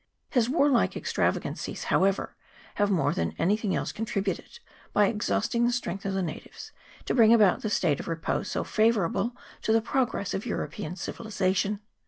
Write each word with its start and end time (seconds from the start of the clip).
His 0.31 0.49
warlike 0.49 0.97
extravagancies, 0.97 1.83
however, 1.93 2.35
have 2.81 2.89
more 2.89 3.13
than 3.13 3.35
anything 3.37 3.75
else 3.75 3.91
contributed, 3.91 4.57
by 4.93 5.05
exhausting 5.05 5.63
the 5.67 5.71
strength 5.71 6.05
of 6.05 6.15
the 6.15 6.23
natives, 6.23 6.71
to 7.05 7.13
bring 7.13 7.31
about 7.31 7.61
that 7.61 7.69
state 7.69 7.99
of 7.99 8.07
repose 8.07 8.49
so 8.49 8.63
favourable 8.63 9.35
to 9.61 9.71
the 9.71 9.79
progress 9.79 10.33
of 10.33 10.43
European 10.43 10.95
civilization. 10.95 11.81